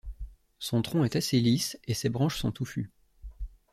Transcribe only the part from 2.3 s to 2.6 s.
sont